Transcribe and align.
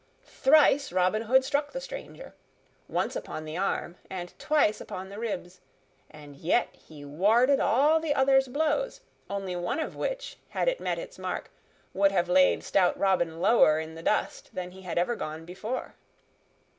Thrice 0.25 0.91
Robin 0.91 1.21
Hood 1.21 1.45
struck 1.45 1.73
the 1.73 1.79
stranger; 1.79 2.33
once 2.89 3.15
upon 3.15 3.45
the 3.45 3.55
arm 3.55 3.97
and 4.09 4.33
twice 4.39 4.81
upon 4.81 5.09
the 5.09 5.19
ribs, 5.19 5.61
and 6.09 6.35
yet 6.35 6.69
had 6.73 6.75
he 6.75 7.05
warded 7.05 7.59
all 7.59 7.99
the 7.99 8.15
other's 8.15 8.47
blows, 8.47 9.01
only 9.29 9.55
one 9.55 9.79
of 9.79 9.95
which, 9.95 10.37
had 10.49 10.67
it 10.67 10.79
met 10.79 10.97
its 10.97 11.19
mark, 11.19 11.51
would 11.93 12.11
have 12.11 12.27
laid 12.29 12.63
stout 12.63 12.97
Robin 12.97 13.39
lower 13.41 13.79
in 13.79 13.93
the 13.93 14.01
dust 14.01 14.55
than 14.55 14.71
he 14.71 14.81
had 14.81 14.97
ever 14.97 15.15
gone 15.15 15.45
before. 15.45 15.93